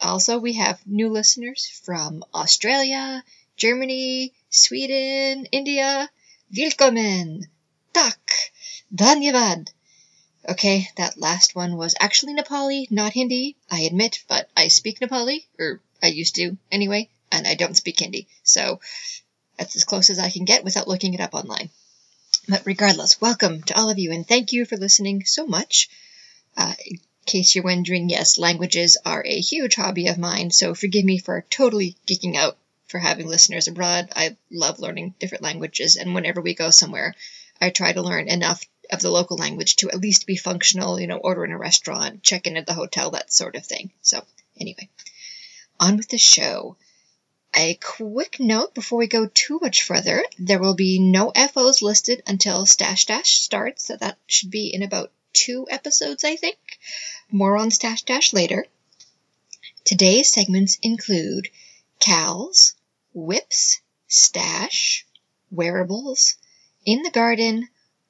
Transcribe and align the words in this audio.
Also, 0.00 0.38
we 0.38 0.52
have 0.52 0.86
new 0.86 1.08
listeners 1.08 1.66
from 1.82 2.24
Australia, 2.32 3.24
Germany, 3.56 4.34
Sweden, 4.50 5.46
India. 5.50 6.08
Willkommen! 6.56 7.48
Tak! 7.92 8.52
Dhanyavad! 8.94 9.72
Okay, 10.48 10.88
that 10.94 11.18
last 11.18 11.56
one 11.56 11.76
was 11.76 11.96
actually 11.98 12.34
Nepali, 12.34 12.88
not 12.88 13.14
Hindi, 13.14 13.56
I 13.68 13.80
admit, 13.80 14.22
but 14.28 14.48
I 14.56 14.68
speak 14.68 15.00
Nepali, 15.00 15.44
or 15.58 15.80
I 16.00 16.06
used 16.06 16.36
to 16.36 16.56
anyway, 16.70 17.10
and 17.32 17.48
I 17.48 17.56
don't 17.56 17.76
speak 17.76 17.98
Hindi, 17.98 18.28
so 18.44 18.78
that's 19.58 19.74
as 19.74 19.82
close 19.82 20.08
as 20.08 20.20
I 20.20 20.30
can 20.30 20.44
get 20.44 20.62
without 20.62 20.86
looking 20.86 21.14
it 21.14 21.20
up 21.20 21.34
online. 21.34 21.70
But 22.48 22.66
regardless, 22.66 23.20
welcome 23.20 23.62
to 23.64 23.76
all 23.78 23.88
of 23.88 24.00
you 24.00 24.10
and 24.10 24.26
thank 24.26 24.52
you 24.52 24.64
for 24.64 24.76
listening 24.76 25.24
so 25.24 25.46
much. 25.46 25.88
Uh, 26.56 26.74
in 26.84 26.98
case 27.24 27.54
you're 27.54 27.62
wondering, 27.62 28.10
yes, 28.10 28.36
languages 28.36 28.96
are 29.04 29.24
a 29.24 29.40
huge 29.40 29.76
hobby 29.76 30.08
of 30.08 30.18
mine, 30.18 30.50
so 30.50 30.74
forgive 30.74 31.04
me 31.04 31.18
for 31.18 31.46
totally 31.50 31.96
geeking 32.04 32.34
out 32.34 32.58
for 32.88 32.98
having 32.98 33.28
listeners 33.28 33.68
abroad. 33.68 34.10
I 34.16 34.36
love 34.50 34.80
learning 34.80 35.14
different 35.20 35.44
languages, 35.44 35.94
and 35.94 36.16
whenever 36.16 36.40
we 36.40 36.54
go 36.54 36.70
somewhere, 36.70 37.14
I 37.60 37.70
try 37.70 37.92
to 37.92 38.02
learn 38.02 38.28
enough 38.28 38.64
of 38.90 39.00
the 39.00 39.10
local 39.10 39.36
language 39.36 39.76
to 39.76 39.90
at 39.90 40.00
least 40.00 40.26
be 40.26 40.36
functional, 40.36 40.98
you 40.98 41.06
know, 41.06 41.18
order 41.18 41.44
in 41.44 41.52
a 41.52 41.58
restaurant, 41.58 42.24
check 42.24 42.48
in 42.48 42.56
at 42.56 42.66
the 42.66 42.74
hotel, 42.74 43.12
that 43.12 43.32
sort 43.32 43.54
of 43.54 43.64
thing. 43.64 43.92
So, 44.02 44.20
anyway, 44.60 44.88
on 45.78 45.96
with 45.96 46.08
the 46.08 46.18
show. 46.18 46.76
A 47.54 47.74
quick 47.74 48.40
note 48.40 48.74
before 48.74 48.98
we 48.98 49.06
go 49.06 49.26
too 49.26 49.58
much 49.60 49.82
further 49.82 50.24
there 50.38 50.58
will 50.58 50.74
be 50.74 50.98
no 50.98 51.30
FOs 51.32 51.82
listed 51.82 52.22
until 52.26 52.64
Stash 52.64 53.04
Dash 53.04 53.38
starts, 53.40 53.84
so 53.84 53.96
that 53.96 54.18
should 54.26 54.50
be 54.50 54.72
in 54.72 54.82
about 54.82 55.12
two 55.34 55.66
episodes, 55.70 56.24
I 56.24 56.36
think. 56.36 56.56
More 57.30 57.58
on 57.58 57.70
Stash 57.70 58.02
Dash 58.02 58.32
later. 58.32 58.66
Today's 59.84 60.32
segments 60.32 60.78
include 60.80 61.50
KALs, 62.00 62.74
WIPs, 63.12 63.80
stash, 64.08 65.06
wearables, 65.50 66.36
in 66.86 67.02
the 67.02 67.10
garden, 67.10 67.68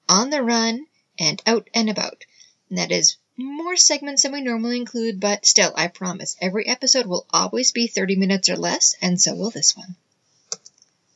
on 0.09 0.31
the 0.31 0.43
run, 0.43 0.87
and 1.19 1.43
out 1.47 1.69
and 1.75 1.91
about. 1.91 2.25
And 2.69 2.79
that 2.79 2.93
is 2.93 3.17
more 3.37 3.77
segments 3.77 4.23
than 4.23 4.33
we 4.33 4.41
normally 4.41 4.77
include, 4.77 5.21
but 5.21 5.47
still, 5.47 5.73
I 5.75 5.89
promise, 5.89 6.37
every 6.41 6.67
episode 6.67 7.07
will 7.07 7.27
always 7.31 7.73
be 7.73 7.87
30 7.87 8.17
minutes 8.17 8.49
or 8.49 8.57
less, 8.57 8.95
and 9.01 9.21
so 9.21 9.35
will 9.35 9.51
this 9.51 9.77
one. 9.77 9.97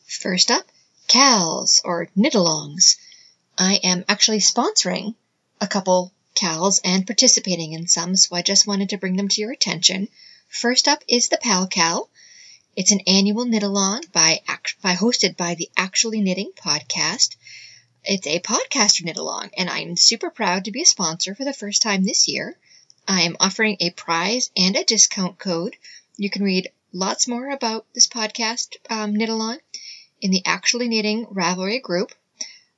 First 0.07 0.51
up, 0.51 0.67
KALs, 1.09 1.81
or 1.85 2.09
knit-alongs. 2.17 2.97
I 3.59 3.81
am 3.83 4.05
actually 4.09 4.39
sponsoring 4.39 5.15
a 5.61 5.67
couple 5.67 6.13
KALs 6.35 6.81
and 6.85 7.07
participating 7.07 7.73
in 7.73 7.87
some, 7.87 8.17
so 8.17 8.35
I 8.37 8.43
just 8.43 8.67
wanted 8.67 8.91
to 8.91 8.99
bring 8.99 9.17
them 9.17 9.29
to 9.29 9.41
your 9.41 9.53
attention. 9.53 10.09
First 10.49 10.89
up 10.89 11.03
is 11.09 11.29
the 11.29 11.39
PAL 11.39 11.69
KAL. 11.69 12.09
It's 12.77 12.93
an 12.93 13.01
annual 13.07 13.45
knit-along 13.45 14.05
by, 14.13 14.41
by 14.83 14.95
hosted 14.95 15.37
by 15.37 15.55
the 15.55 15.71
Actually 15.77 16.21
Knitting 16.21 16.53
podcast. 16.57 17.37
It's 18.09 18.29
a 18.29 18.39
podcaster 18.39 19.03
knit 19.03 19.17
along, 19.17 19.51
and 19.57 19.69
I'm 19.69 19.97
super 19.97 20.31
proud 20.31 20.67
to 20.67 20.71
be 20.71 20.83
a 20.83 20.87
sponsor 20.87 21.35
for 21.35 21.45
the 21.45 21.53
first 21.53 21.83
time 21.83 22.05
this 22.05 22.29
year. 22.29 22.57
I 23.09 23.23
am 23.23 23.37
offering 23.41 23.79
a 23.81 23.91
prize 23.91 24.49
and 24.57 24.77
a 24.77 24.85
discount 24.85 25.41
code. 25.41 25.75
You 26.17 26.31
can 26.31 26.45
read 26.45 26.71
lots 26.93 27.27
more 27.27 27.51
about 27.51 27.85
this 27.95 28.07
podcast 28.07 28.77
um, 28.89 29.17
knit 29.17 29.29
along 29.29 29.59
in 30.21 30.31
the 30.31 30.43
Actually 30.47 30.87
Knitting 30.87 31.27
Ravelry 31.27 31.83
group. 31.83 32.13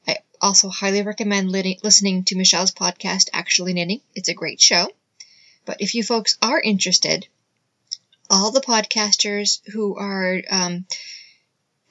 I 0.07 0.17
also 0.41 0.71
highly 0.71 1.03
recommend 1.03 1.51
listening 1.51 2.25
to 2.25 2.35
Michelle's 2.35 2.73
podcast, 2.73 3.29
Actually 3.35 3.75
Knitting. 3.75 4.01
It's 4.15 4.31
a 4.31 4.35
great 4.35 4.63
show. 4.63 4.91
But 5.67 5.83
if 5.83 5.95
you 5.95 6.03
folks 6.05 6.39
are 6.41 6.59
interested, 6.59 7.29
all 8.31 8.51
the 8.51 8.63
podcasters 8.63 9.61
who 9.73 9.95
are 9.99 10.43
um, 10.51 10.87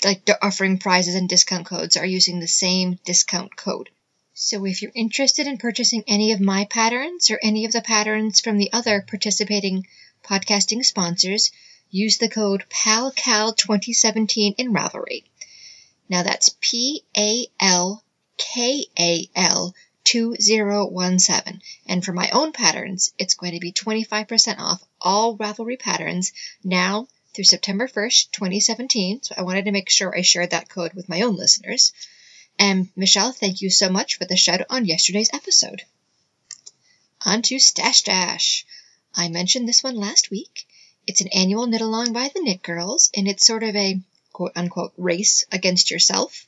like 0.08 0.24
they're 0.24 0.42
offering 0.42 0.80
prizes 0.80 1.16
and 1.16 1.28
discount 1.28 1.66
codes 1.66 1.98
are 1.98 2.06
using 2.06 2.40
the 2.40 2.48
same 2.48 2.98
discount 3.04 3.58
code. 3.58 3.90
So 4.34 4.66
if 4.66 4.82
you're 4.82 4.94
interested 4.96 5.48
in 5.48 5.58
purchasing 5.58 6.06
any 6.08 6.32
of 6.32 6.40
my 6.40 6.64
patterns 6.64 7.30
or 7.30 7.38
any 7.44 7.66
of 7.66 7.74
the 7.74 7.82
patterns 7.82 8.40
from 8.40 8.58
the 8.58 8.72
other 8.72 9.04
participating 9.06 9.86
podcasting 10.24 10.86
sponsors, 10.86 11.52
use 11.92 12.20
the 12.20 12.30
code 12.30 12.64
PALKAL2017 12.70 14.56
in 14.58 14.74
Ravelry. 14.74 15.26
Now 16.08 16.24
that's 16.24 16.56
P 16.62 17.04
A 17.18 17.48
L 17.60 18.02
K 18.38 18.86
A 18.98 19.30
L 19.36 19.76
2017. 20.06 21.62
And 21.86 22.06
for 22.06 22.14
my 22.14 22.30
own 22.30 22.54
patterns, 22.54 23.12
it's 23.18 23.36
going 23.36 23.56
to 23.56 23.60
be 23.60 23.74
25% 23.74 24.58
off 24.58 24.82
all 25.02 25.36
Ravelry 25.38 25.78
patterns 25.78 26.32
now 26.64 27.10
through 27.38 27.44
September 27.44 27.88
1st, 27.88 28.32
2017. 28.32 29.22
So 29.22 29.36
I 29.38 29.44
wanted 29.44 29.66
to 29.66 29.72
make 29.72 29.92
sure 29.92 30.18
I 30.18 30.24
shared 30.24 30.50
that 30.50 30.70
code 30.70 30.96
with 30.96 31.08
my 31.08 31.22
own 31.22 31.36
listeners. 31.36 31.94
And 32.58 32.90
Michelle, 32.96 33.32
thank 33.32 33.62
you 33.62 33.70
so 33.70 33.92
much 33.92 34.18
for 34.18 34.26
the 34.26 34.36
shout 34.36 34.62
out 34.62 34.68
on 34.72 34.86
yesterday's 34.86 35.30
episode. 35.32 35.84
On 37.22 37.44
to 37.44 37.60
Stash 37.60 38.02
Dash. 38.02 38.66
I 39.14 39.30
mentioned 39.30 39.70
this 39.70 39.84
one 39.84 39.98
last 39.98 40.32
week. 40.32 40.66
It's 41.06 41.22
an 41.22 41.28
annual 41.28 41.68
knit 41.68 41.82
along 41.82 42.12
by 42.12 42.32
the 42.34 42.42
Knit 42.42 42.64
Girls, 42.64 43.12
and 43.16 43.28
it's 43.28 43.46
sort 43.46 43.62
of 43.62 43.76
a 43.76 44.00
quote 44.34 44.54
unquote 44.56 44.94
race 44.98 45.46
against 45.52 45.92
yourself. 45.92 46.48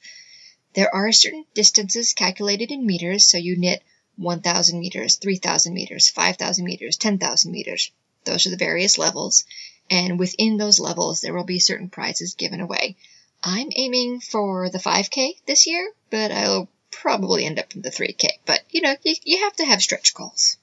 There 0.74 0.94
are 0.94 1.12
certain 1.12 1.46
distances 1.54 2.14
calculated 2.14 2.72
in 2.72 2.84
meters, 2.84 3.28
so 3.28 3.38
you 3.38 3.58
knit 3.58 3.84
1,000 4.16 4.80
meters, 4.80 5.18
3,000 5.18 5.72
meters, 5.72 6.10
5,000 6.10 6.66
meters, 6.66 6.98
10,000 6.98 7.52
meters. 7.52 7.92
Those 8.26 8.48
are 8.48 8.50
the 8.50 8.58
various 8.58 8.98
levels 8.98 9.46
and 9.90 10.20
within 10.20 10.58
those 10.58 10.80
levels 10.80 11.22
there 11.22 11.34
will 11.34 11.44
be 11.44 11.60
certain 11.60 11.90
prizes 11.90 12.36
given 12.36 12.62
away. 12.62 12.96
I'm 13.44 13.70
aiming 13.76 14.20
for 14.20 14.70
the 14.70 14.80
5K 14.80 15.36
this 15.46 15.66
year, 15.66 15.92
but 16.10 16.32
I'll 16.32 16.68
probably 16.92 17.46
end 17.46 17.60
up 17.60 17.74
in 17.76 17.82
the 17.82 17.90
3K. 17.90 18.28
But 18.46 18.62
you 18.70 18.82
know, 18.82 18.96
you, 19.04 19.16
you 19.24 19.44
have 19.44 19.56
to 19.58 19.66
have 19.66 19.82
stretch 19.82 20.14
goals. 20.14 20.58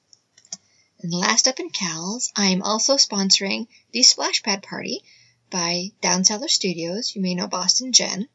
And 1.00 1.12
last 1.12 1.46
up 1.46 1.61
in 1.61 1.70
KALs, 1.70 2.32
I 2.37 2.46
am 2.46 2.62
also 2.62 2.96
sponsoring 2.96 3.67
the 3.93 4.02
Splash 4.02 4.43
Pad 4.43 4.62
Party 4.62 5.02
by 5.50 5.93
Down 6.00 6.25
Cellar 6.25 6.49
Studios. 6.49 7.14
You 7.14 7.23
may 7.23 7.34
know 7.34 7.46
Boston 7.46 7.93
Jen. 7.93 8.28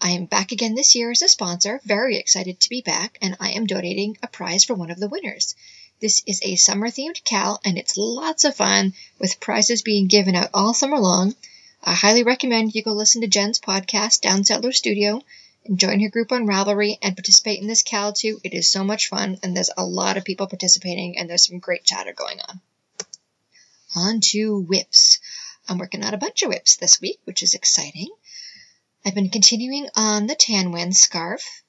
I 0.00 0.10
am 0.10 0.26
back 0.26 0.52
again 0.52 0.74
this 0.74 0.94
year 0.94 1.10
as 1.10 1.22
a 1.22 1.28
sponsor, 1.28 1.80
very 1.84 2.16
excited 2.16 2.60
to 2.60 2.68
be 2.68 2.82
back, 2.82 3.16
and 3.22 3.36
I 3.40 3.52
am 3.52 3.66
donating 3.66 4.18
a 4.22 4.28
prize 4.28 4.64
for 4.64 4.74
one 4.74 4.90
of 4.90 4.98
the 4.98 5.08
winners. 5.08 5.54
This 6.04 6.22
is 6.26 6.40
a 6.42 6.56
summer 6.56 6.88
themed 6.90 7.24
KAL 7.24 7.62
and 7.64 7.78
it's 7.78 7.96
lots 7.96 8.44
of 8.44 8.54
fun 8.54 8.92
with 9.18 9.40
prizes 9.40 9.80
being 9.80 10.06
given 10.06 10.34
out 10.34 10.50
all 10.52 10.74
summer 10.74 10.98
long. 10.98 11.34
I 11.82 11.94
highly 11.94 12.24
recommend 12.24 12.74
you 12.74 12.82
go 12.82 12.92
listen 12.92 13.22
to 13.22 13.26
Jen's 13.26 13.58
podcast, 13.58 14.20
Down 14.20 14.44
Cellar 14.44 14.72
Studio, 14.72 15.22
and 15.64 15.78
join 15.78 16.00
her 16.00 16.10
group 16.10 16.30
on 16.30 16.46
Ravelry 16.46 16.98
and 17.00 17.16
participate 17.16 17.62
in 17.62 17.68
this 17.68 17.82
KAL 17.82 18.12
too. 18.12 18.38
It 18.44 18.52
is 18.52 18.70
so 18.70 18.84
much 18.84 19.08
fun 19.08 19.38
and 19.42 19.56
there's 19.56 19.70
a 19.78 19.86
lot 19.86 20.18
of 20.18 20.26
people 20.26 20.46
participating 20.46 21.16
and 21.16 21.30
there's 21.30 21.46
some 21.46 21.58
great 21.58 21.84
chatter 21.84 22.12
going 22.12 22.38
on. 22.50 22.60
On 23.96 24.20
to 24.20 24.60
WIPs. 24.68 25.20
I'm 25.70 25.78
working 25.78 26.04
on 26.04 26.12
a 26.12 26.18
bunch 26.18 26.42
of 26.42 26.50
WIPs 26.50 26.76
this 26.76 27.00
week, 27.00 27.18
which 27.24 27.42
is 27.42 27.54
exciting. 27.54 28.10
I've 29.06 29.14
been 29.14 29.30
continuing 29.30 29.88
on 29.96 30.26
the 30.26 30.36
Tanwen 30.36 30.94
scarf, 30.94 31.62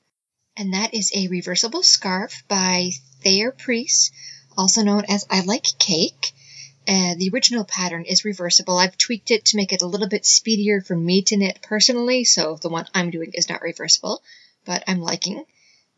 and 0.58 0.74
that 0.74 0.94
is 0.94 1.14
a 1.16 1.30
reversible 1.30 1.84
scarf 1.84 2.44
by 2.50 2.92
Thayer 3.26 3.52
Priest, 3.52 4.14
also 4.56 4.84
known 4.84 5.04
as 5.10 5.26
I 5.32 5.42
Like 5.42 5.66
Cake. 5.80 6.32
Uh, 6.88 7.16
the 7.16 7.32
original 7.34 7.64
pattern 7.64 8.06
is 8.06 8.24
reversible. 8.24 8.78
I've 8.78 9.00
tweaked 9.00 9.32
it 9.32 9.46
to 9.46 9.58
make 9.58 9.74
it 9.74 9.82
a 9.82 9.88
little 9.88 10.08
bit 10.08 10.28
speedier 10.28 10.80
for 10.80 10.96
me 10.96 11.24
to 11.24 11.36
knit 11.36 11.60
personally, 11.64 12.24
so 12.24 12.60
the 12.62 12.70
one 12.70 12.88
I'm 12.94 13.10
doing 13.10 13.32
is 13.34 13.50
not 13.50 13.64
reversible, 13.64 14.22
but 14.64 14.84
I'm 14.88 15.02
liking 15.02 15.44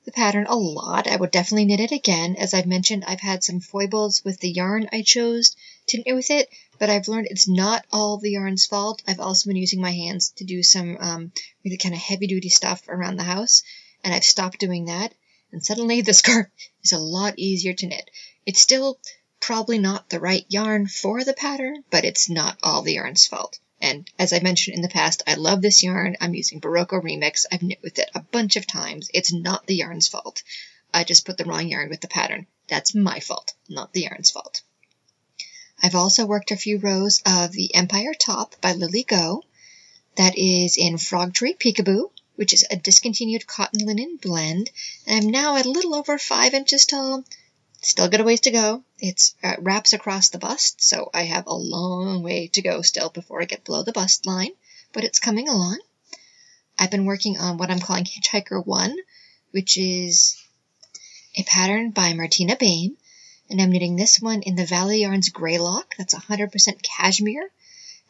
the 0.06 0.13
pattern 0.13 0.45
a 0.47 0.56
lot. 0.56 1.06
I 1.06 1.18
would 1.18 1.31
definitely 1.31 1.65
knit 1.65 1.81
it 1.81 1.91
again. 1.91 2.38
As 2.38 2.53
I've 2.53 2.65
mentioned, 2.65 3.03
I've 3.06 3.19
had 3.19 3.44
some 3.44 3.59
foibles 3.59 4.24
with 4.24 4.39
the 4.39 4.50
yarn 4.50 4.88
I 4.94 5.01
chose 5.01 5.57
to 5.88 5.97
knit 5.97 6.15
with 6.15 6.31
it, 6.31 6.47
but 6.79 6.89
I've 6.89 7.09
learned 7.09 7.27
it's 7.29 7.50
not 7.50 7.85
all 7.91 8.15
the 8.15 8.31
yarn's 8.31 8.65
fault. 8.65 9.03
I've 9.06 9.19
also 9.19 9.50
been 9.50 9.57
using 9.57 9.81
my 9.81 9.91
hands 9.91 10.29
to 10.38 10.45
do 10.45 10.63
some 10.63 10.95
um, 11.01 11.31
really 11.65 11.75
kind 11.75 11.94
of 11.94 12.00
heavy 12.00 12.27
duty 12.27 12.47
stuff 12.47 12.88
around 12.88 13.18
the 13.18 13.24
house, 13.24 13.63
and 14.01 14.13
I've 14.13 14.24
stopped 14.24 14.59
doing 14.59 14.85
that. 14.85 15.13
And 15.51 15.63
suddenly 15.63 16.01
the 16.03 16.13
scarf 16.13 16.47
is 16.88 16.94
a 16.94 17.04
lot 17.04 17.38
easier 17.38 17.74
to 17.74 17.88
knit. 17.88 18.10
It's 18.45 18.62
still 18.62 18.98
probably 19.39 19.78
not 19.78 20.10
the 20.10 20.19
right 20.19 20.45
yarn 20.48 20.88
for 20.88 21.24
the 21.24 21.34
pattern, 21.34 21.84
but 21.89 22.06
it's 22.06 22.30
not 22.30 22.57
all 22.63 22.81
the 22.81 22.94
yarn's 22.94 23.28
fault. 23.28 23.60
And 23.81 24.10
as 24.18 24.31
I 24.31 24.39
mentioned 24.39 24.78
in 24.78 24.81
the 24.81 24.89
past, 24.89 25.22
I 25.28 25.36
love 25.36 25.62
this 25.62 25.84
yarn. 25.84 26.16
I'm 26.22 26.34
using 26.34 26.62
Berroco 26.62 27.04
Remix. 27.04 27.45
I've 27.51 27.62
knit 27.62 27.80
with 27.84 28.00
it 28.00 28.10
a 28.16 28.22
bunch 28.22 28.56
of 28.56 28.66
times. 28.66 29.10
It's 29.13 29.34
not 29.34 29.68
the 29.68 29.75
yarn's 29.75 30.07
fault. 30.07 30.44
I 30.94 31.04
just 31.04 31.25
put 31.25 31.38
the 31.38 31.45
wrong 31.45 31.68
yarn 31.68 31.89
with 31.89 32.01
the 32.01 32.07
pattern. 32.07 32.48
That's 32.69 32.95
my 32.95 33.19
fault, 33.19 33.54
not 33.69 33.94
the 33.94 34.01
yarn's 34.01 34.31
fault. 34.31 34.62
I've 35.84 35.95
also 35.95 36.25
worked 36.25 36.51
a 36.51 36.57
few 36.57 36.80
rows 36.80 37.22
of 37.25 37.51
the 37.51 37.75
Empire 37.75 38.13
Top 38.19 38.56
by 38.62 38.72
Lily 38.72 39.04
Go. 39.04 39.44
That 40.16 40.38
is 40.38 40.78
in 40.78 40.98
Frog 40.98 41.34
Tree 41.34 41.54
Peekaboo, 41.54 42.10
which 42.38 42.54
is 42.54 42.66
a 42.69 42.78
discontinued 42.78 43.45
cotton 43.45 43.86
linen 43.86 44.18
blend. 44.22 44.69
And 45.06 45.25
I'm 45.25 45.31
now 45.31 45.57
at 45.57 45.66
a 45.66 45.72
little 45.72 45.95
over 45.95 46.18
five 46.18 46.54
inches 46.54 46.86
tall. 46.86 47.25
Still 47.81 48.07
got 48.07 48.22
a 48.22 48.24
ways 48.24 48.42
to 48.42 48.51
go. 48.51 48.84
It 49.00 49.34
uh, 49.44 49.56
wraps 49.60 49.94
across 49.94 50.30
the 50.30 50.38
bust, 50.38 50.81
so 50.81 51.10
I 51.13 51.24
have 51.24 51.48
a 51.48 51.54
long 51.54 52.24
way 52.24 52.48
to 52.50 52.62
go 52.62 52.81
still 52.84 53.10
before 53.10 53.42
I 53.42 53.45
get 53.45 53.66
below 53.66 53.84
the 53.84 53.92
bust 53.92 54.25
line, 54.25 54.51
but 54.94 55.04
it's 55.04 55.19
coming 55.19 55.50
along. 55.50 55.80
I've 56.80 56.92
been 56.92 57.06
working 57.06 57.38
on 57.39 57.57
what 57.57 57.72
I'm 57.72 57.80
calling 57.80 58.06
Hitchhiker 58.06 58.66
1, 58.66 58.95
which 59.51 59.78
is 59.78 60.38
a 61.36 61.44
pattern 61.44 61.92
by 61.92 62.13
Martina 62.13 62.56
Behm, 62.56 62.95
and 63.50 63.62
I'm 63.62 63.72
knitting 63.72 63.95
this 63.95 64.19
one 64.19 64.44
in 64.44 64.56
the 64.56 64.66
Valley 64.66 65.01
Yarns 65.01 65.30
Greylock. 65.30 65.95
That's 65.98 66.13
100% 66.13 66.81
cashmere, 66.84 67.50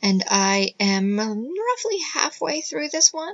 and 0.01 0.23
I 0.29 0.75
am 0.79 1.17
roughly 1.17 1.99
halfway 2.13 2.61
through 2.61 2.89
this 2.89 3.13
one. 3.13 3.33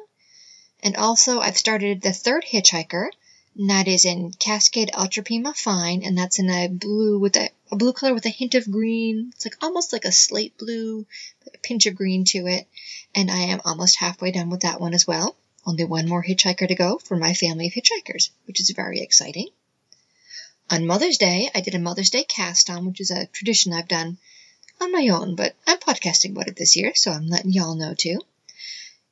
And 0.84 0.98
also, 0.98 1.40
I've 1.40 1.58
started 1.58 2.02
the 2.02 2.12
third 2.12 2.44
Hitchhiker, 2.44 3.10
and 3.56 3.70
that 3.70 3.88
is 3.88 4.04
in 4.04 4.34
Cascade 4.34 4.92
Ultra 4.94 5.24
Pima 5.24 5.54
Fine, 5.54 6.04
and 6.04 6.18
that's 6.18 6.40
in 6.40 6.50
a 6.50 6.68
blue 6.68 7.20
with 7.20 7.38
a, 7.38 7.50
a 7.72 7.78
blue 7.78 7.94
color 7.94 8.14
with 8.14 8.26
a 8.26 8.30
hint 8.30 8.54
of 8.54 8.70
green. 8.70 9.32
It's 9.34 9.46
like 9.46 9.64
almost 9.64 9.94
like 9.94 10.04
a 10.04 10.12
slate 10.12 10.58
blue, 10.58 11.08
a 11.48 11.58
pinch 11.60 11.86
of 11.86 11.96
green 11.96 12.26
to 12.26 12.48
it. 12.48 12.68
And 13.16 13.32
I 13.32 13.44
am 13.44 13.62
almost 13.64 13.96
halfway 13.96 14.32
done 14.32 14.50
with 14.50 14.64
that 14.64 14.82
one 14.82 14.94
as 14.94 15.08
well. 15.08 15.38
Only 15.66 15.86
one 15.86 16.10
more 16.10 16.22
hitchhiker 16.22 16.68
to 16.68 16.76
go 16.76 16.98
for 16.98 17.16
my 17.16 17.34
family 17.34 17.68
of 17.68 17.74
hitchhikers, 17.74 18.32
which 18.46 18.60
is 18.60 18.70
very 18.72 19.00
exciting. 19.00 19.48
On 20.70 20.86
Mother's 20.86 21.18
Day, 21.18 21.50
I 21.56 21.62
did 21.62 21.76
a 21.76 21.80
Mother's 21.80 22.10
Day 22.10 22.26
cast 22.26 22.70
on, 22.70 22.88
which 22.88 23.00
is 23.00 23.10
a 23.10 23.28
tradition 23.28 23.72
I've 23.72 23.88
done 23.88 24.18
on 24.82 24.92
my 24.92 25.08
own, 25.08 25.36
but 25.36 25.56
I'm 25.66 25.78
podcasting 25.78 26.32
about 26.32 26.50
it 26.50 26.58
this 26.58 26.76
year, 26.76 26.94
so 26.94 27.12
I'm 27.12 27.30
letting 27.30 27.54
y'all 27.54 27.76
know 27.76 27.94
too. 27.94 28.20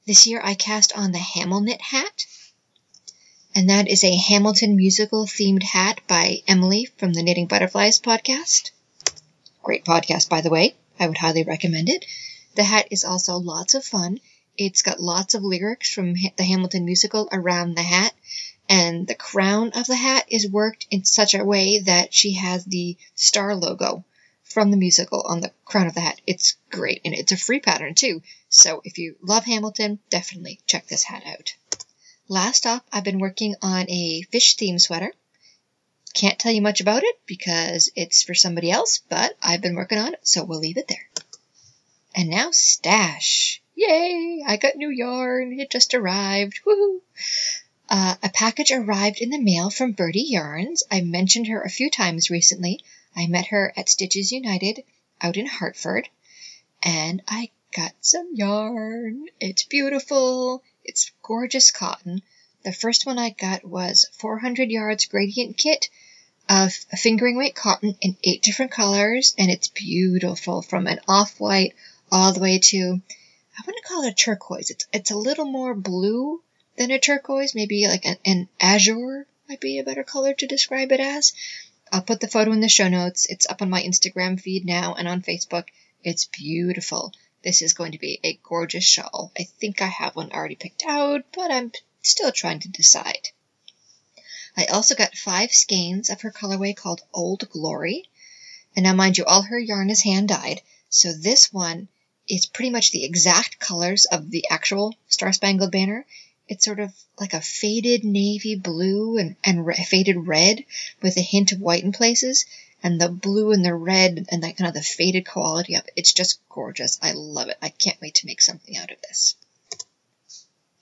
This 0.08 0.26
year 0.26 0.42
I 0.44 0.56
cast 0.56 0.94
on 0.94 1.12
the 1.12 1.20
Hamel 1.20 1.62
knit 1.62 1.80
hat, 1.80 2.26
and 3.54 3.70
that 3.70 3.88
is 3.88 4.04
a 4.04 4.16
Hamilton 4.16 4.76
musical 4.76 5.28
themed 5.28 5.62
hat 5.62 6.02
by 6.08 6.42
Emily 6.48 6.86
from 6.98 7.14
the 7.14 7.22
Knitting 7.22 7.46
Butterflies 7.46 8.00
podcast. 8.00 8.72
Great 9.62 9.86
podcast, 9.86 10.28
by 10.28 10.42
the 10.42 10.50
way. 10.50 10.74
I 11.00 11.06
would 11.06 11.20
highly 11.20 11.44
recommend 11.44 11.88
it. 11.88 12.04
The 12.56 12.64
hat 12.64 12.88
is 12.90 13.06
also 13.06 13.38
lots 13.38 13.76
of 13.76 13.86
fun. 13.86 14.20
It's 14.58 14.82
got 14.82 15.00
lots 15.00 15.36
of 15.36 15.44
lyrics 15.44 15.94
from 15.94 16.14
the 16.14 16.44
Hamilton 16.44 16.84
musical 16.84 17.30
around 17.32 17.76
the 17.76 17.84
hat, 17.84 18.16
and 18.68 19.06
the 19.06 19.14
crown 19.14 19.74
of 19.76 19.86
the 19.86 19.96
hat 19.96 20.26
is 20.30 20.50
worked 20.50 20.88
in 20.90 21.06
such 21.06 21.36
a 21.36 21.46
way 21.46 21.78
that 21.78 22.12
she 22.12 22.34
has 22.34 22.66
the 22.66 22.98
star 23.14 23.56
logo 23.56 24.04
from 24.52 24.72
the 24.72 24.78
musical 24.78 25.22
on 25.22 25.42
the 25.42 25.52
crown 25.66 25.88
of 25.88 25.94
the 25.94 26.02
hat. 26.02 26.22
It's 26.28 26.56
great, 26.70 27.02
and 27.06 27.14
it's 27.14 27.32
a 27.32 27.38
free 27.38 27.60
pattern 27.60 27.96
too. 27.96 28.22
So 28.50 28.82
if 28.84 28.98
you 28.98 29.16
love 29.22 29.46
Hamilton, 29.46 30.00
definitely 30.10 30.60
check 30.68 30.88
this 30.88 31.04
hat 31.04 31.24
out. 31.26 31.56
Last 32.28 32.66
up, 32.66 32.86
I've 32.92 33.04
been 33.04 33.20
working 33.20 33.56
on 33.62 33.90
a 33.90 34.22
fish 34.32 34.56
theme 34.56 34.80
sweater. 34.80 35.14
Can't 36.14 36.38
tell 36.38 36.52
you 36.52 36.62
much 36.62 36.82
about 36.82 37.04
it 37.04 37.20
because 37.26 37.90
it's 37.96 38.24
for 38.24 38.36
somebody 38.36 38.70
else, 38.70 39.02
but 39.10 39.38
I've 39.42 39.62
been 39.62 39.76
working 39.76 39.98
on 39.98 40.14
it, 40.14 40.20
so 40.24 40.44
we'll 40.44 40.60
leave 40.60 40.78
it 40.78 40.88
there. 40.88 41.10
And 42.14 42.30
now 42.30 42.52
stash. 42.52 43.62
Yay! 43.76 44.44
I 44.46 44.58
got 44.58 44.76
new 44.76 44.90
yarn. 44.90 45.58
It 45.60 45.72
just 45.72 45.94
arrived. 45.94 46.60
Woohoo! 46.66 47.00
Uh, 47.90 48.16
a 48.24 48.30
package 48.30 48.72
arrived 48.72 49.20
in 49.20 49.30
the 49.30 49.42
mail 49.42 49.70
from 49.70 49.92
Birdie 49.92 50.22
Yarns. 50.22 50.84
I 50.90 51.02
mentioned 51.02 51.48
her 51.48 51.62
a 51.62 51.70
few 51.70 51.90
times 51.90 52.30
recently. 52.30 52.84
I 53.16 53.28
met 53.28 53.48
her 53.48 53.74
at 53.76 53.90
Stitches 53.90 54.32
United 54.32 54.84
out 55.22 55.38
in 55.38 55.46
Hartford, 55.46 56.10
and 56.82 57.22
I 57.28 57.52
got 57.76 57.94
some 58.02 58.32
yarn. 58.34 59.28
It's 59.40 59.64
beautiful. 59.64 60.64
It's 60.84 61.12
gorgeous 61.22 61.72
cotton. 61.72 62.22
The 62.64 62.74
first 62.74 63.06
one 63.06 63.18
I 63.18 63.32
got 63.32 63.66
was 63.66 64.06
400 64.14 64.70
yards 64.70 65.06
gradient 65.06 65.58
kit 65.58 65.90
of 66.50 66.74
fingering 66.74 67.38
weight 67.38 67.56
cotton 67.56 67.98
in 68.02 68.18
eight 68.24 68.42
different 68.42 68.72
colors, 68.72 69.34
and 69.38 69.50
it's 69.50 69.68
beautiful 69.68 70.62
from 70.62 70.88
an 70.88 71.00
off 71.08 71.40
white 71.40 71.76
all 72.12 72.34
the 72.34 72.40
way 72.40 72.60
to 72.60 73.02
I 73.58 73.64
wouldn't 73.66 73.86
call 73.86 74.04
it 74.04 74.12
a 74.12 74.16
turquoise. 74.16 74.70
It's 74.70 74.86
it's 74.94 75.12
a 75.12 75.18
little 75.18 75.46
more 75.46 75.74
blue 75.74 76.42
than 76.78 76.92
a 76.92 77.00
turquoise, 77.00 77.54
maybe 77.54 77.88
like 77.88 78.06
an, 78.06 78.18
an 78.26 78.50
azure 78.60 79.28
might 79.48 79.60
be 79.60 79.80
a 79.80 79.84
better 79.84 80.04
color 80.04 80.34
to 80.34 80.48
describe 80.48 80.92
it 80.92 81.00
as. 81.00 81.34
I'll 81.92 82.02
put 82.02 82.22
the 82.22 82.28
photo 82.28 82.52
in 82.54 82.62
the 82.62 82.70
show 82.70 82.88
notes. 82.88 83.26
It's 83.26 83.50
up 83.50 83.62
on 83.62 83.70
my 83.70 83.82
Instagram 83.82 84.40
feed 84.40 84.66
now 84.66 84.94
and 84.94 85.08
on 85.08 85.22
Facebook. 85.22 85.68
It's 86.04 86.26
beautiful. 86.26 87.14
This 87.44 87.62
is 87.62 87.74
going 87.74 87.92
to 87.92 88.00
be 88.00 88.20
a 88.24 88.40
gorgeous 88.44 88.86
shawl. 88.86 89.32
I 89.38 89.44
think 89.44 89.82
I 89.82 89.88
have 89.88 90.16
one 90.16 90.32
already 90.32 90.56
picked 90.56 90.86
out, 90.86 91.26
but 91.34 91.52
I'm 91.52 91.72
still 92.02 92.32
trying 92.32 92.60
to 92.60 92.70
decide. 92.70 93.30
I 94.56 94.66
also 94.66 94.96
got 94.96 95.16
five 95.16 95.52
skeins 95.52 96.10
of 96.10 96.22
her 96.22 96.32
colorway 96.32 96.76
called 96.76 97.02
Old 97.14 97.50
Glory. 97.50 98.10
And 98.76 98.84
now, 98.84 98.94
mind 98.94 99.18
you, 99.18 99.26
all 99.26 99.42
her 99.42 99.60
yarn 99.60 99.90
is 99.90 100.04
hand 100.04 100.30
dyed. 100.30 100.62
So 100.90 101.12
this 101.12 101.52
one 101.52 101.90
is 102.28 102.46
pretty 102.46 102.70
much 102.70 102.92
the 102.92 103.04
exact 103.04 103.60
colors 103.60 104.06
of 104.06 104.30
the 104.30 104.46
actual 104.50 104.96
Star 105.08 105.34
Spangled 105.34 105.72
Banner. 105.72 106.06
It's 106.52 106.66
sort 106.66 106.82
of 106.82 106.94
like 107.18 107.34
a 107.34 107.40
faded 107.40 108.04
navy 108.04 108.56
blue 108.56 109.18
and, 109.18 109.38
and 109.42 109.66
re- 109.66 109.86
faded 109.88 110.18
red 110.28 110.66
with 111.02 111.16
a 111.16 111.22
hint 111.22 111.54
of 111.54 111.62
white 111.62 111.82
in 111.82 111.94
places 111.94 112.46
and 112.84 113.00
the 113.00 113.08
blue 113.08 113.54
and 113.54 113.64
the 113.64 113.74
red 113.74 114.28
and 114.30 114.44
that 114.44 114.58
kind 114.58 114.68
of 114.68 114.74
the 114.74 114.82
faded 114.82 115.26
quality 115.26 115.76
of 115.76 115.86
it. 115.88 115.94
It's 115.96 116.12
just 116.12 116.42
gorgeous. 116.50 117.00
I 117.02 117.14
love 117.14 117.48
it. 117.48 117.58
I 117.62 117.70
can't 117.70 118.02
wait 118.02 118.16
to 118.16 118.26
make 118.26 118.42
something 118.42 118.76
out 118.76 118.92
of 118.92 119.02
this. 119.02 119.36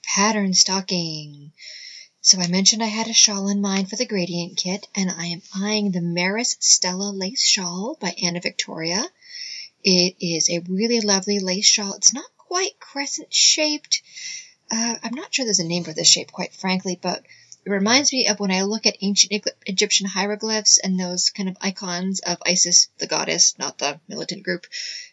Pattern 0.02 0.54
stocking. 0.54 1.52
So 2.20 2.40
I 2.40 2.48
mentioned 2.48 2.82
I 2.82 2.86
had 2.86 3.06
a 3.06 3.12
shawl 3.12 3.46
in 3.46 3.60
mind 3.60 3.90
for 3.90 3.94
the 3.94 4.06
gradient 4.06 4.56
kit, 4.56 4.88
and 4.96 5.08
I 5.08 5.26
am 5.26 5.42
eyeing 5.54 5.92
the 5.92 6.00
Maris 6.00 6.56
Stella 6.58 7.12
lace 7.12 7.46
shawl 7.46 7.96
by 8.00 8.16
Anna 8.20 8.40
Victoria. 8.40 9.04
It 9.84 10.16
is 10.20 10.50
a 10.50 10.64
really 10.68 11.00
lovely 11.00 11.38
lace 11.38 11.66
shawl. 11.66 11.94
It's 11.94 12.12
not 12.12 12.36
quite 12.36 12.80
crescent 12.80 13.32
shaped. 13.32 14.02
Uh, 14.70 14.94
I'm 15.02 15.14
not 15.14 15.34
sure 15.34 15.44
there's 15.44 15.58
a 15.58 15.64
name 15.64 15.84
for 15.84 15.92
this 15.92 16.08
shape, 16.08 16.30
quite 16.30 16.54
frankly, 16.54 16.98
but 17.00 17.24
it 17.64 17.70
reminds 17.70 18.12
me 18.12 18.28
of 18.28 18.40
when 18.40 18.52
I 18.52 18.62
look 18.62 18.86
at 18.86 18.96
ancient 19.02 19.44
Egyptian 19.66 20.06
hieroglyphs 20.06 20.78
and 20.78 20.98
those 20.98 21.30
kind 21.30 21.48
of 21.48 21.56
icons 21.60 22.20
of 22.20 22.38
Isis, 22.46 22.88
the 22.98 23.06
goddess, 23.06 23.58
not 23.58 23.78
the 23.78 24.00
militant 24.08 24.44
group, 24.44 24.66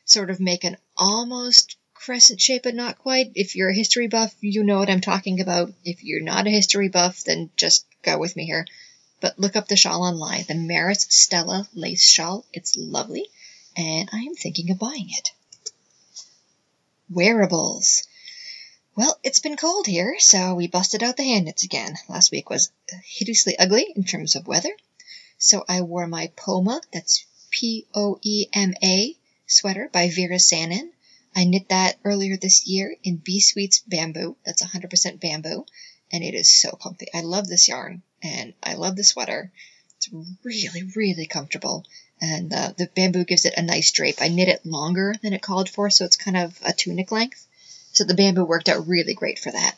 sort 0.05 0.29
of 0.29 0.39
make 0.39 0.63
an 0.63 0.77
almost 0.95 1.75
crescent 1.93 2.39
shape, 2.39 2.63
but 2.63 2.75
not 2.75 2.99
quite. 2.99 3.31
If 3.35 3.55
you're 3.55 3.69
a 3.69 3.75
history 3.75 4.07
buff, 4.07 4.33
you 4.41 4.63
know 4.63 4.77
what 4.77 4.89
I'm 4.89 5.01
talking 5.01 5.41
about. 5.41 5.73
If 5.83 6.03
you're 6.03 6.21
not 6.21 6.47
a 6.47 6.51
history 6.51 6.87
buff, 6.89 7.23
then 7.23 7.49
just 7.57 7.85
go 8.03 8.17
with 8.17 8.35
me 8.35 8.45
here. 8.45 8.65
but 9.19 9.39
look 9.39 9.55
up 9.55 9.67
the 9.67 9.75
shawl 9.75 10.03
online, 10.03 10.45
the 10.47 10.55
Maris 10.55 11.07
Stella 11.09 11.67
lace 11.73 12.07
shawl. 12.07 12.45
It's 12.53 12.77
lovely, 12.77 13.25
and 13.75 14.09
I 14.13 14.19
am 14.19 14.35
thinking 14.35 14.69
of 14.71 14.79
buying 14.79 15.09
it. 15.09 15.31
Wearables. 17.09 18.07
Well, 18.97 19.19
it's 19.21 19.41
been 19.41 19.57
cold 19.57 19.85
here, 19.85 20.15
so 20.17 20.55
we 20.55 20.65
busted 20.65 21.03
out 21.03 21.17
the 21.17 21.23
hand 21.23 21.45
knits 21.45 21.61
again. 21.61 21.99
Last 22.09 22.31
week 22.31 22.49
was 22.49 22.71
hideously 23.03 23.55
ugly 23.55 23.93
in 23.95 24.03
terms 24.03 24.35
of 24.35 24.47
weather, 24.47 24.75
so 25.37 25.63
I 25.69 25.81
wore 25.81 26.07
my 26.07 26.31
Poema, 26.35 26.81
that's 26.91 27.23
P 27.51 27.85
O 27.93 28.17
E 28.23 28.47
M 28.51 28.73
A, 28.83 29.15
sweater 29.45 29.87
by 29.93 30.09
Vera 30.09 30.39
Sanin. 30.39 30.91
I 31.35 31.43
knit 31.43 31.69
that 31.69 31.99
earlier 32.03 32.37
this 32.37 32.65
year 32.65 32.95
in 33.03 33.17
B 33.17 33.39
Sweet's 33.39 33.83
bamboo, 33.85 34.35
that's 34.43 34.63
100% 34.63 35.19
bamboo, 35.19 35.67
and 36.11 36.23
it 36.23 36.33
is 36.33 36.49
so 36.49 36.71
comfy. 36.71 37.05
I 37.13 37.21
love 37.21 37.47
this 37.47 37.67
yarn, 37.67 38.01
and 38.23 38.55
I 38.63 38.73
love 38.73 38.95
the 38.95 39.03
sweater. 39.03 39.51
It's 39.97 40.09
really, 40.43 40.89
really 40.95 41.27
comfortable, 41.27 41.85
and 42.19 42.51
uh, 42.51 42.73
the 42.75 42.87
bamboo 42.87 43.25
gives 43.25 43.45
it 43.45 43.53
a 43.57 43.61
nice 43.61 43.91
drape. 43.91 44.23
I 44.23 44.29
knit 44.29 44.47
it 44.47 44.65
longer 44.65 45.13
than 45.21 45.33
it 45.33 45.43
called 45.43 45.69
for, 45.69 45.91
so 45.91 46.03
it's 46.03 46.17
kind 46.17 46.35
of 46.35 46.59
a 46.65 46.73
tunic 46.73 47.11
length 47.11 47.46
so 47.97 48.03
the 48.03 48.13
bamboo 48.13 48.45
worked 48.45 48.69
out 48.69 48.87
really 48.87 49.15
great 49.15 49.39
for 49.39 49.51
that. 49.51 49.75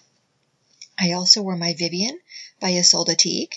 I 0.99 1.13
also 1.13 1.41
wore 1.41 1.55
my 1.55 1.73
Vivian 1.73 2.19
by 2.59 2.71
Ysolda 2.71 3.15
Teague, 3.17 3.55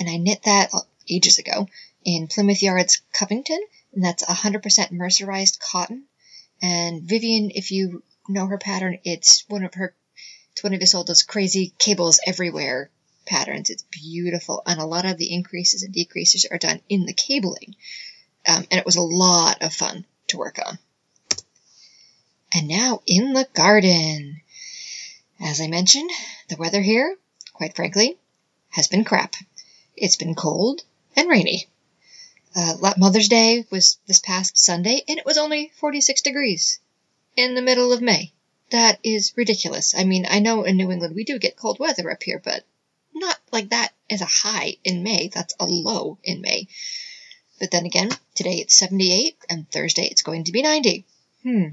and 0.00 0.08
I 0.08 0.16
knit 0.16 0.44
that 0.44 0.72
ages 1.10 1.38
ago 1.38 1.68
in 2.04 2.26
Plymouth 2.26 2.62
Yards 2.62 3.02
Covington, 3.12 3.60
and 3.92 4.02
that's 4.02 4.24
100% 4.24 4.92
mercerized 4.92 5.58
cotton. 5.58 6.04
And 6.62 7.02
Vivian, 7.02 7.50
if 7.54 7.70
you 7.70 8.02
know 8.28 8.46
her 8.46 8.56
pattern, 8.56 8.98
it's 9.04 9.44
one 9.48 9.64
of 9.64 9.74
her, 9.74 9.94
it's 10.52 10.64
one 10.64 10.72
of 10.72 10.80
Ysolda's 10.80 11.22
crazy 11.22 11.74
cables 11.78 12.18
everywhere 12.26 12.90
patterns. 13.26 13.68
It's 13.68 13.84
beautiful, 13.90 14.62
and 14.64 14.80
a 14.80 14.86
lot 14.86 15.04
of 15.04 15.18
the 15.18 15.34
increases 15.34 15.82
and 15.82 15.92
decreases 15.92 16.46
are 16.50 16.56
done 16.56 16.80
in 16.88 17.04
the 17.04 17.12
cabling, 17.12 17.76
um, 18.48 18.66
and 18.70 18.80
it 18.80 18.86
was 18.86 18.96
a 18.96 19.02
lot 19.02 19.62
of 19.62 19.74
fun 19.74 20.06
to 20.28 20.38
work 20.38 20.58
on. 20.64 20.78
And 22.52 22.68
now 22.68 23.02
in 23.06 23.34
the 23.34 23.46
garden. 23.52 24.40
As 25.40 25.60
I 25.60 25.68
mentioned, 25.68 26.10
the 26.48 26.56
weather 26.56 26.80
here, 26.80 27.16
quite 27.52 27.76
frankly, 27.76 28.16
has 28.70 28.88
been 28.88 29.04
crap. 29.04 29.36
It's 29.96 30.16
been 30.16 30.34
cold 30.34 30.82
and 31.14 31.28
rainy. 31.28 31.68
Uh, 32.56 32.94
Mother's 32.96 33.28
Day 33.28 33.64
was 33.70 33.98
this 34.06 34.18
past 34.18 34.56
Sunday, 34.58 35.02
and 35.06 35.18
it 35.18 35.26
was 35.26 35.38
only 35.38 35.70
46 35.76 36.22
degrees 36.22 36.80
in 37.36 37.54
the 37.54 37.62
middle 37.62 37.92
of 37.92 38.00
May. 38.00 38.32
That 38.70 38.98
is 39.02 39.32
ridiculous. 39.36 39.94
I 39.94 40.04
mean, 40.04 40.26
I 40.28 40.40
know 40.40 40.64
in 40.64 40.76
New 40.76 40.90
England 40.90 41.14
we 41.14 41.24
do 41.24 41.38
get 41.38 41.56
cold 41.56 41.78
weather 41.78 42.10
up 42.10 42.22
here, 42.22 42.40
but 42.42 42.64
not 43.14 43.38
like 43.52 43.70
that 43.70 43.92
as 44.10 44.20
a 44.20 44.26
high 44.26 44.76
in 44.84 45.02
May. 45.02 45.28
That's 45.28 45.54
a 45.60 45.66
low 45.66 46.18
in 46.24 46.40
May. 46.40 46.68
But 47.60 47.70
then 47.70 47.86
again, 47.86 48.10
today 48.34 48.56
it's 48.56 48.74
78, 48.74 49.36
and 49.48 49.70
Thursday 49.70 50.06
it's 50.06 50.22
going 50.22 50.44
to 50.44 50.52
be 50.52 50.62
90. 50.62 51.04
Hmm. 51.42 51.68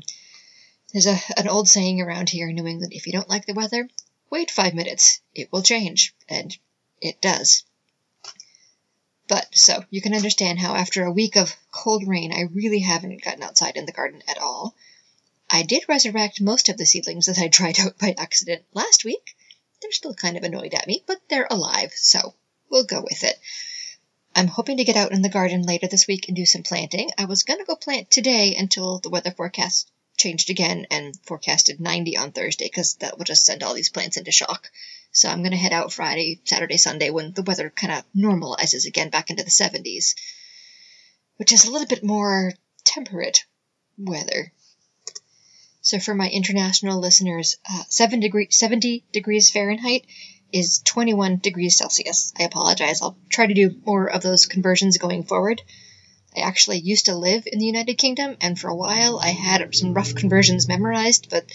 There's 0.96 1.08
a, 1.08 1.20
an 1.36 1.50
old 1.50 1.68
saying 1.68 2.00
around 2.00 2.30
here 2.30 2.48
in 2.48 2.56
New 2.56 2.66
England 2.66 2.94
if 2.94 3.06
you 3.06 3.12
don't 3.12 3.28
like 3.28 3.46
the 3.46 3.54
weather, 3.54 3.90
wait 4.30 4.50
five 4.50 4.74
minutes. 4.74 5.20
It 5.34 5.52
will 5.52 5.62
change. 5.62 6.16
And 6.30 6.58
it 7.02 7.20
does. 7.20 7.66
But 9.28 9.46
so 9.54 9.84
you 9.90 10.02
can 10.02 10.16
understand 10.16 10.58
how 10.58 10.74
after 10.74 11.04
a 11.04 11.12
week 11.12 11.36
of 11.36 11.54
cold 11.70 12.08
rain, 12.08 12.32
I 12.32 12.44
really 12.44 12.80
haven't 12.80 13.22
gotten 13.22 13.44
outside 13.44 13.76
in 13.76 13.86
the 13.86 13.92
garden 13.92 14.24
at 14.26 14.38
all. 14.38 14.74
I 15.50 15.64
did 15.64 15.84
resurrect 15.90 16.40
most 16.40 16.70
of 16.70 16.78
the 16.78 16.86
seedlings 16.86 17.26
that 17.26 17.40
I 17.40 17.50
dried 17.50 17.78
out 17.78 17.98
by 17.98 18.16
accident 18.18 18.64
last 18.72 19.04
week. 19.04 19.36
They're 19.82 19.92
still 19.92 20.14
kind 20.14 20.38
of 20.38 20.44
annoyed 20.44 20.74
at 20.74 20.88
me, 20.88 21.04
but 21.06 21.20
they're 21.30 21.48
alive, 21.52 21.92
so 21.94 22.36
we'll 22.70 22.86
go 22.86 23.02
with 23.02 23.26
it. 23.26 23.38
I'm 24.34 24.48
hoping 24.48 24.78
to 24.78 24.86
get 24.86 24.96
out 24.96 25.12
in 25.12 25.24
the 25.24 25.28
garden 25.28 25.64
later 25.64 25.88
this 25.88 26.08
week 26.08 26.30
and 26.30 26.38
do 26.38 26.46
some 26.46 26.64
planting. 26.64 27.12
I 27.18 27.26
was 27.26 27.44
going 27.44 27.60
to 27.60 27.66
go 27.66 27.76
plant 27.76 28.10
today 28.10 28.56
until 28.56 29.00
the 29.00 29.10
weather 29.10 29.32
forecast 29.32 29.92
changed 30.18 30.50
again 30.50 30.88
and 30.92 31.16
forecasted 31.24 31.80
90 31.80 32.18
on 32.18 32.32
Thursday 32.32 32.66
because 32.66 32.96
that 32.96 33.18
will 33.18 33.26
just 33.26 33.46
send 33.46 33.64
all 33.64 33.74
these 33.74 33.90
plants 33.90 34.18
into 34.18 34.32
shock. 34.32 34.70
So 35.12 35.30
I'm 35.30 35.40
going 35.40 35.52
to 35.52 35.58
head 35.58 35.74
out 35.74 35.94
Friday, 35.94 36.42
Saturday, 36.44 36.78
Sunday 36.78 37.10
when 37.10 37.32
the 37.32 37.44
weather 37.44 37.70
kind 37.70 37.94
of 37.94 38.04
normalizes 38.16 38.86
again 38.86 39.10
back 39.10 39.30
into 39.30 39.44
the 39.44 39.50
70s, 39.50 40.16
which 41.38 41.54
is 41.54 41.66
a 41.66 41.72
little 41.72 41.88
bit 41.88 42.04
more 42.04 42.54
temperate 42.84 43.46
weather. 43.98 44.52
So 45.82 46.00
for 46.00 46.16
my 46.16 46.30
international 46.30 47.00
listeners, 47.00 47.58
uh, 47.70 47.84
7 47.90 48.20
degree, 48.20 48.48
70 48.50 49.06
degrees 49.12 49.52
Fahrenheit 49.52 50.06
is 50.52 50.80
21 50.80 51.38
degrees 51.38 51.78
Celsius. 51.78 52.34
I 52.40 52.44
apologize. 52.44 53.02
I'll 53.02 53.18
try 53.30 53.48
to 53.48 53.54
do 53.54 53.80
more 53.86 54.10
of 54.10 54.22
those 54.22 54.46
conversions 54.46 54.98
going 54.98 55.24
forward. 55.24 55.62
I 56.36 56.42
actually 56.42 56.80
used 56.80 57.06
to 57.06 57.16
live 57.16 57.48
in 57.48 57.60
the 57.60 57.66
United 57.66 57.98
Kingdom, 57.98 58.38
and 58.42 58.60
for 58.60 58.70
a 58.70 58.76
while 58.76 59.20
I 59.20 59.30
had 59.30 59.74
some 59.74 59.94
rough 59.94 60.16
conversions 60.16 60.68
memorized, 60.68 61.30
but 61.30 61.46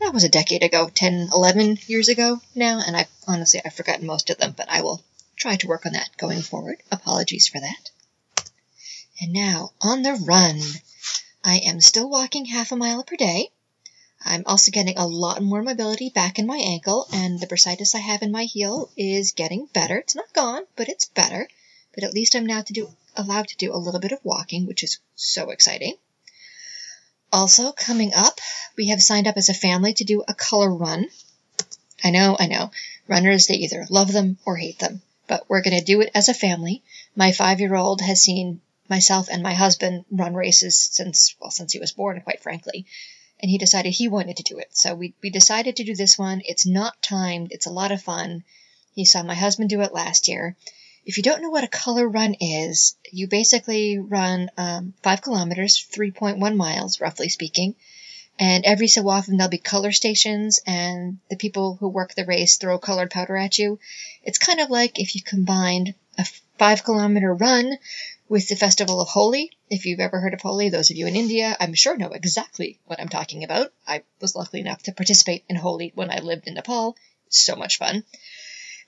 that 0.00 0.14
was 0.14 0.24
a 0.24 0.28
decade 0.28 0.62
ago, 0.62 0.88
10, 0.88 1.30
11 1.32 1.78
years 1.86 2.08
ago 2.08 2.40
now, 2.54 2.80
and 2.86 2.96
I 2.96 3.06
honestly 3.26 3.60
I've 3.64 3.74
forgotten 3.74 4.06
most 4.06 4.30
of 4.30 4.38
them, 4.38 4.54
but 4.56 4.68
I 4.68 4.82
will 4.82 5.02
try 5.36 5.56
to 5.56 5.66
work 5.66 5.86
on 5.86 5.94
that 5.94 6.16
going 6.16 6.42
forward. 6.42 6.82
Apologies 6.90 7.48
for 7.48 7.60
that. 7.60 7.90
And 9.20 9.32
now, 9.32 9.72
on 9.80 10.02
the 10.02 10.14
run. 10.14 10.60
I 11.42 11.56
am 11.58 11.80
still 11.80 12.08
walking 12.08 12.44
half 12.44 12.70
a 12.70 12.76
mile 12.76 13.02
per 13.02 13.16
day. 13.16 13.50
I'm 14.22 14.42
also 14.44 14.70
getting 14.70 14.98
a 14.98 15.06
lot 15.06 15.42
more 15.42 15.62
mobility 15.62 16.10
back 16.10 16.38
in 16.38 16.46
my 16.46 16.58
ankle, 16.58 17.08
and 17.12 17.40
the 17.40 17.46
bursitis 17.46 17.94
I 17.94 17.98
have 17.98 18.22
in 18.22 18.30
my 18.30 18.44
heel 18.44 18.90
is 18.96 19.32
getting 19.32 19.66
better. 19.72 19.96
It's 19.96 20.14
not 20.14 20.32
gone, 20.34 20.66
but 20.76 20.88
it's 20.88 21.06
better. 21.06 21.48
But 21.94 22.04
at 22.04 22.12
least 22.12 22.34
I'm 22.34 22.44
now 22.44 22.60
to 22.60 22.72
do 22.72 22.94
allowed 23.16 23.48
to 23.48 23.56
do 23.56 23.72
a 23.72 23.78
little 23.78 24.00
bit 24.00 24.12
of 24.12 24.24
walking, 24.24 24.66
which 24.66 24.82
is 24.82 24.98
so 25.14 25.50
exciting. 25.50 25.94
Also, 27.32 27.72
coming 27.72 28.12
up, 28.14 28.40
we 28.76 28.88
have 28.88 29.02
signed 29.02 29.28
up 29.28 29.36
as 29.36 29.48
a 29.48 29.54
family 29.54 29.94
to 29.94 30.04
do 30.04 30.24
a 30.26 30.34
color 30.34 30.74
run. 30.74 31.06
I 32.02 32.10
know, 32.10 32.36
I 32.38 32.46
know. 32.46 32.70
Runners, 33.06 33.46
they 33.46 33.54
either 33.54 33.86
love 33.88 34.12
them 34.12 34.38
or 34.44 34.56
hate 34.56 34.78
them, 34.78 35.02
but 35.26 35.48
we're 35.48 35.62
going 35.62 35.78
to 35.78 35.84
do 35.84 36.00
it 36.00 36.10
as 36.14 36.28
a 36.28 36.34
family. 36.34 36.82
My 37.14 37.32
five 37.32 37.60
year 37.60 37.74
old 37.74 38.00
has 38.00 38.22
seen 38.22 38.60
myself 38.88 39.28
and 39.30 39.42
my 39.42 39.54
husband 39.54 40.04
run 40.10 40.34
races 40.34 40.76
since, 40.76 41.36
well, 41.40 41.50
since 41.50 41.72
he 41.72 41.78
was 41.78 41.92
born, 41.92 42.20
quite 42.22 42.42
frankly. 42.42 42.86
And 43.38 43.50
he 43.50 43.58
decided 43.58 43.90
he 43.90 44.08
wanted 44.08 44.36
to 44.38 44.42
do 44.42 44.58
it. 44.58 44.76
So 44.76 44.94
we, 44.94 45.14
we 45.22 45.30
decided 45.30 45.76
to 45.76 45.84
do 45.84 45.94
this 45.94 46.18
one. 46.18 46.42
It's 46.44 46.66
not 46.66 47.00
timed, 47.00 47.52
it's 47.52 47.66
a 47.66 47.70
lot 47.70 47.92
of 47.92 48.02
fun. 48.02 48.44
He 48.94 49.04
saw 49.04 49.22
my 49.22 49.34
husband 49.34 49.70
do 49.70 49.82
it 49.82 49.94
last 49.94 50.28
year. 50.28 50.56
If 51.06 51.16
you 51.16 51.22
don't 51.22 51.42
know 51.42 51.50
what 51.50 51.64
a 51.64 51.68
color 51.68 52.08
run 52.08 52.34
is, 52.40 52.96
you 53.10 53.26
basically 53.26 53.98
run 53.98 54.50
um, 54.56 54.94
five 55.02 55.22
kilometers, 55.22 55.86
3.1 55.92 56.56
miles, 56.56 57.00
roughly 57.00 57.28
speaking. 57.28 57.74
And 58.38 58.64
every 58.64 58.88
so 58.88 59.06
often 59.08 59.36
there'll 59.36 59.50
be 59.50 59.58
color 59.58 59.92
stations, 59.92 60.60
and 60.66 61.18
the 61.28 61.36
people 61.36 61.76
who 61.78 61.88
work 61.88 62.14
the 62.14 62.24
race 62.24 62.56
throw 62.56 62.78
colored 62.78 63.10
powder 63.10 63.36
at 63.36 63.58
you. 63.58 63.78
It's 64.22 64.38
kind 64.38 64.60
of 64.60 64.70
like 64.70 64.98
if 64.98 65.14
you 65.14 65.22
combined 65.22 65.94
a 66.16 66.26
five 66.58 66.84
kilometer 66.84 67.34
run 67.34 67.76
with 68.30 68.48
the 68.48 68.56
festival 68.56 69.00
of 69.00 69.08
Holi. 69.08 69.50
If 69.68 69.84
you've 69.84 70.00
ever 70.00 70.20
heard 70.20 70.34
of 70.34 70.40
Holi, 70.40 70.68
those 70.68 70.90
of 70.90 70.96
you 70.96 71.06
in 71.06 71.16
India, 71.16 71.56
I'm 71.60 71.74
sure 71.74 71.96
know 71.96 72.12
exactly 72.12 72.78
what 72.86 73.00
I'm 73.00 73.08
talking 73.08 73.44
about. 73.44 73.72
I 73.86 74.04
was 74.20 74.36
lucky 74.36 74.60
enough 74.60 74.84
to 74.84 74.92
participate 74.92 75.44
in 75.48 75.56
Holi 75.56 75.92
when 75.94 76.10
I 76.10 76.20
lived 76.20 76.46
in 76.46 76.54
Nepal. 76.54 76.96
So 77.28 77.56
much 77.56 77.78
fun. 77.78 78.04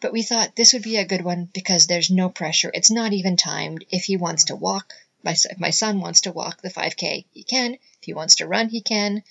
But 0.02 0.12
we 0.12 0.24
thought 0.24 0.56
this 0.56 0.72
would 0.72 0.82
be 0.82 0.96
a 0.96 1.04
good 1.04 1.22
one 1.22 1.48
because 1.54 1.86
there's 1.86 2.10
no 2.10 2.28
pressure. 2.28 2.72
It's 2.74 2.90
not 2.90 3.12
even 3.12 3.36
timed. 3.36 3.84
If 3.88 4.02
he 4.02 4.16
wants 4.16 4.46
to 4.46 4.56
walk, 4.56 4.94
my, 5.22 5.30
if 5.30 5.60
my 5.60 5.70
son 5.70 6.00
wants 6.00 6.22
to 6.22 6.32
walk 6.32 6.60
the 6.60 6.70
5K, 6.70 7.24
he 7.32 7.44
can. 7.44 7.74
If 7.74 8.02
he 8.02 8.12
wants 8.12 8.34
to 8.36 8.48
run, 8.48 8.68
he 8.68 8.80
can. 8.80 9.22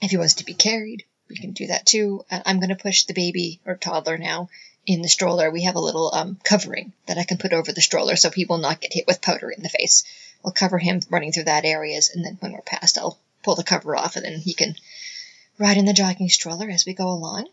If 0.00 0.12
he 0.12 0.16
wants 0.18 0.34
to 0.34 0.44
be 0.44 0.54
carried, 0.54 1.04
we 1.28 1.34
can 1.34 1.50
do 1.50 1.66
that 1.66 1.84
too. 1.84 2.24
I'm 2.30 2.60
going 2.60 2.68
to 2.68 2.76
push 2.76 3.06
the 3.06 3.12
baby 3.12 3.60
or 3.66 3.74
toddler 3.74 4.16
now 4.18 4.50
in 4.86 5.02
the 5.02 5.08
stroller. 5.08 5.50
We 5.50 5.64
have 5.64 5.74
a 5.74 5.80
little 5.80 6.14
um, 6.14 6.38
covering 6.44 6.92
that 7.06 7.18
I 7.18 7.24
can 7.24 7.38
put 7.38 7.52
over 7.52 7.72
the 7.72 7.80
stroller 7.80 8.14
so 8.14 8.30
he 8.30 8.44
will 8.44 8.58
not 8.58 8.80
get 8.80 8.94
hit 8.94 9.08
with 9.08 9.20
powder 9.20 9.50
in 9.50 9.64
the 9.64 9.68
face. 9.68 10.04
I'll 10.44 10.52
cover 10.52 10.78
him 10.78 11.00
running 11.10 11.32
through 11.32 11.50
that 11.50 11.64
areas, 11.64 12.12
and 12.14 12.24
then 12.24 12.36
when 12.38 12.52
we're 12.52 12.60
past, 12.60 12.98
I'll 12.98 13.18
pull 13.42 13.56
the 13.56 13.64
cover 13.64 13.96
off, 13.96 14.14
and 14.14 14.24
then 14.24 14.38
he 14.38 14.54
can 14.54 14.76
ride 15.58 15.76
in 15.76 15.86
the 15.86 15.92
jogging 15.92 16.28
stroller 16.28 16.70
as 16.70 16.86
we 16.86 16.94
go 16.94 17.08
along 17.08 17.48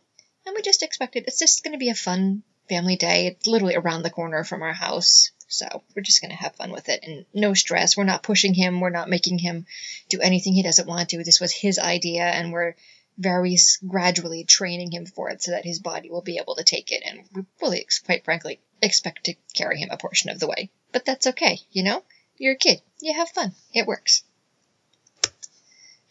and 0.46 0.56
we 0.56 0.62
just 0.62 0.84
expected 0.84 1.26
it's 1.28 1.40
just 1.40 1.64
going 1.64 1.74
to 1.74 1.80
be 1.80 1.90
a 1.90 1.96
fun 1.96 2.44
family 2.70 2.96
day. 2.96 3.28
It's 3.28 3.48
literally 3.48 3.76
around 3.76 4.04
the 4.04 4.10
corner 4.10 4.44
from 4.44 4.62
our 4.62 4.74
house. 4.74 5.32
So 5.48 5.66
we're 5.96 6.04
just 6.04 6.22
going 6.22 6.30
to 6.30 6.38
have 6.38 6.56
fun 6.56 6.72
with 6.72 6.90
it 6.90 7.04
and 7.04 7.26
no 7.34 7.56
stress. 7.56 7.98
We're 7.98 8.04
not 8.04 8.22
pushing 8.22 8.54
him. 8.54 8.80
We're 8.80 8.92
not 8.92 9.10
making 9.10 9.40
him 9.40 9.66
do 10.08 10.22
anything 10.22 10.54
he 10.54 10.62
doesn't 10.62 10.88
want 10.88 11.10
to. 11.10 11.24
This 11.24 11.42
was 11.42 11.52
his 11.52 11.80
idea 11.80 12.24
and 12.24 12.54
we're 12.54 12.76
very 13.18 13.58
gradually 13.86 14.44
training 14.44 14.92
him 14.92 15.06
for 15.08 15.30
it 15.30 15.42
so 15.42 15.52
that 15.52 15.66
his 15.66 15.80
body 15.80 16.10
will 16.10 16.22
be 16.22 16.38
able 16.38 16.56
to 16.56 16.64
take 16.64 16.92
it. 16.92 17.04
And 17.06 17.24
we 17.34 17.46
really, 17.62 17.86
quite 18.06 18.24
frankly, 18.24 18.62
expect 18.82 19.26
to 19.26 19.36
carry 19.54 19.80
him 19.80 19.90
a 19.92 19.98
portion 19.98 20.30
of 20.30 20.40
the 20.40 20.48
way. 20.48 20.70
But 20.92 21.06
that's 21.06 21.28
okay, 21.28 21.60
you 21.72 21.84
know? 21.84 22.04
You're 22.38 22.54
a 22.54 22.58
kid. 22.58 22.82
You 23.02 23.14
have 23.16 23.30
fun. 23.30 23.54
It 23.74 23.88
works. 23.88 24.24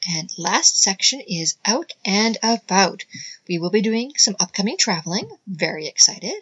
And 0.06 0.30
last 0.38 0.80
section 0.80 1.20
is 1.20 1.56
out 1.64 1.92
and 2.04 2.38
about. 2.42 3.04
We 3.48 3.58
will 3.58 3.70
be 3.70 3.80
doing 3.82 4.12
some 4.16 4.36
upcoming 4.38 4.76
traveling. 4.76 5.28
Very 5.46 5.86
excited. 5.86 6.34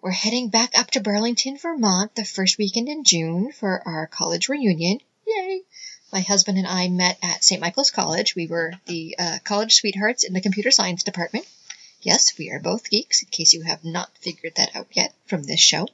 we're 0.00 0.10
heading 0.10 0.48
back 0.48 0.76
up 0.76 0.90
to 0.90 1.00
Burlington, 1.00 1.56
Vermont 1.56 2.14
the 2.14 2.24
first 2.24 2.58
weekend 2.58 2.88
in 2.88 3.04
June 3.04 3.52
for 3.52 3.82
our 3.86 4.06
college 4.06 4.48
reunion. 4.48 5.00
Yay! 5.26 5.62
My 6.12 6.20
husband 6.20 6.58
and 6.58 6.66
I 6.66 6.88
met 6.88 7.18
at 7.22 7.42
St. 7.42 7.60
Michael's 7.60 7.90
College. 7.90 8.34
We 8.34 8.46
were 8.46 8.72
the 8.86 9.16
uh, 9.18 9.38
college 9.44 9.74
sweethearts 9.74 10.24
in 10.24 10.32
the 10.32 10.40
computer 10.40 10.70
science 10.70 11.02
department. 11.02 11.46
Yes, 12.02 12.36
we 12.36 12.50
are 12.50 12.60
both 12.60 12.90
geeks, 12.90 13.22
in 13.22 13.28
case 13.30 13.54
you 13.54 13.62
have 13.62 13.84
not 13.84 14.10
figured 14.18 14.56
that 14.56 14.76
out 14.76 14.88
yet 14.92 15.14
from 15.26 15.42
this 15.42 15.60
show. 15.60 15.88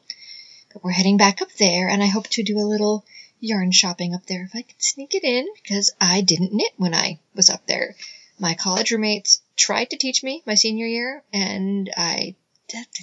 But 0.73 0.83
we're 0.83 0.91
heading 0.91 1.17
back 1.17 1.41
up 1.41 1.53
there, 1.53 1.89
and 1.89 2.03
I 2.03 2.07
hope 2.07 2.29
to 2.29 2.43
do 2.43 2.59
a 2.59 2.67
little 2.69 3.05
yarn 3.41 3.73
shopping 3.73 4.15
up 4.15 4.27
there 4.27 4.45
if 4.45 4.55
I 4.55 4.63
can 4.63 4.79
sneak 4.79 5.15
it 5.15 5.25
in, 5.25 5.49
because 5.63 5.91
I 6.01 6.21
didn't 6.21 6.53
knit 6.53 6.73
when 6.77 6.95
I 6.95 7.19
was 7.35 7.51
up 7.51 7.67
there. 7.67 7.97
My 8.39 8.55
college 8.55 8.91
roommates 8.91 9.41
tried 9.57 9.91
to 9.91 9.97
teach 9.97 10.23
me 10.23 10.43
my 10.47 10.55
senior 10.55 10.87
year, 10.87 11.23
and 11.33 11.91
I 11.97 12.35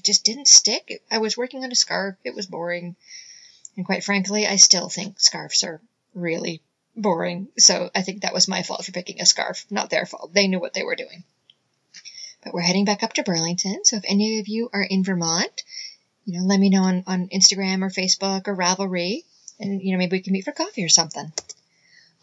just 0.04 0.24
didn't 0.24 0.48
stick. 0.48 1.04
I 1.12 1.18
was 1.18 1.38
working 1.38 1.64
on 1.64 1.72
a 1.72 1.76
scarf. 1.76 2.16
It 2.24 2.36
was 2.36 2.48
boring. 2.48 2.96
And 3.76 3.86
quite 3.86 4.04
frankly, 4.04 4.48
I 4.48 4.56
still 4.56 4.90
think 4.90 5.20
scarves 5.20 5.64
are 5.64 5.82
really 6.16 6.62
boring. 6.96 7.50
So 7.58 7.92
I 7.94 8.02
think 8.02 8.22
that 8.22 8.34
was 8.34 8.48
my 8.48 8.64
fault 8.64 8.86
for 8.86 8.92
picking 8.92 9.22
a 9.22 9.26
scarf, 9.26 9.66
not 9.70 9.90
their 9.90 10.06
fault. 10.06 10.34
They 10.34 10.48
knew 10.48 10.60
what 10.60 10.74
they 10.74 10.84
were 10.84 10.96
doing. 10.96 11.24
But 12.44 12.54
we're 12.54 12.62
heading 12.62 12.86
back 12.86 13.04
up 13.04 13.14
to 13.14 13.24
Burlington. 13.24 13.84
So 13.84 13.98
if 13.98 14.04
any 14.08 14.40
of 14.40 14.48
you 14.48 14.70
are 14.74 14.82
in 14.82 15.04
Vermont, 15.04 15.64
you 16.26 16.40
know, 16.40 16.46
let 16.46 16.60
me 16.60 16.70
know 16.70 16.84
on, 16.84 17.04
on 17.06 17.28
Instagram 17.30 17.84
or 17.84 17.90
Facebook 17.90 18.48
or 18.48 18.56
Ravelry. 18.56 19.24
And, 19.60 19.82
you 19.82 19.92
know, 19.92 19.98
maybe 19.98 20.18
we 20.18 20.22
can 20.22 20.34
meet 20.34 20.46
for 20.46 20.52
coffee 20.52 20.84
or 20.84 20.90
something. 20.90 21.32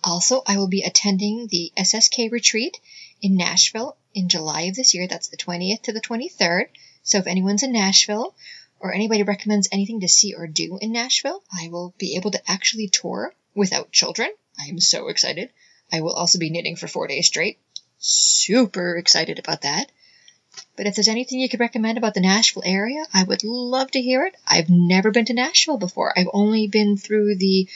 Also, 0.02 0.42
I 0.46 0.58
will 0.58 0.68
be 0.68 0.82
attending 0.82 1.46
the 1.46 1.72
SSK 1.76 2.30
retreat 2.30 2.78
in 3.22 3.36
Nashville 3.36 3.96
in 4.12 4.28
July 4.28 4.62
of 4.62 4.76
this 4.76 4.94
year. 4.94 5.08
That's 5.08 5.28
the 5.28 5.36
20th 5.36 5.82
to 5.82 5.92
the 5.92 6.00
23rd. 6.00 6.66
So 7.02 7.18
if 7.18 7.26
anyone's 7.26 7.62
in 7.62 7.72
Nashville 7.72 8.34
or 8.80 8.92
anybody 8.92 9.22
recommends 9.22 9.68
anything 9.72 10.00
to 10.00 10.08
see 10.08 10.34
or 10.34 10.46
do 10.46 10.78
in 10.80 10.92
Nashville, 10.92 11.42
I 11.52 11.68
will 11.68 11.94
be 11.98 12.16
able 12.16 12.30
to 12.32 12.50
actually 12.50 12.88
tour 12.88 13.34
without 13.54 13.92
children. 13.92 14.28
I 14.58 14.66
am 14.66 14.78
so 14.78 15.08
excited. 15.08 15.50
I 15.92 16.02
will 16.02 16.12
also 16.12 16.38
be 16.38 16.50
knitting 16.50 16.76
for 16.76 16.86
four 16.86 17.06
days 17.06 17.26
straight. 17.26 17.58
Super 17.98 18.96
excited 18.96 19.38
about 19.38 19.62
that. 19.62 19.90
But 20.76 20.86
if 20.86 20.96
there's 20.96 21.08
anything 21.08 21.38
you 21.38 21.48
could 21.48 21.60
recommend 21.60 21.98
about 21.98 22.14
the 22.14 22.20
Nashville 22.20 22.64
area, 22.66 23.04
I 23.14 23.22
would 23.22 23.44
love 23.44 23.92
to 23.92 24.02
hear 24.02 24.26
it. 24.26 24.34
I've 24.44 24.68
never 24.68 25.12
been 25.12 25.26
to 25.26 25.32
Nashville 25.32 25.78
before. 25.78 26.12
I've 26.18 26.30
only 26.32 26.66
been 26.66 26.96
through 26.96 27.36
the 27.36 27.68